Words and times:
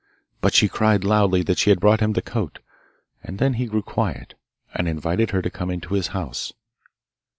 But 0.41 0.55
she 0.55 0.67
cried 0.67 1.03
loudly 1.03 1.43
that 1.43 1.59
she 1.59 1.69
had 1.69 1.79
brought 1.79 1.99
him 1.99 2.13
the 2.13 2.23
coat, 2.23 2.57
and 3.23 3.37
then 3.37 3.53
he 3.53 3.67
grew 3.67 3.83
quiet, 3.83 4.33
and 4.73 4.87
invited 4.87 5.29
her 5.29 5.43
to 5.43 5.49
come 5.51 5.69
into 5.69 5.93
his 5.93 6.07
house. 6.07 6.51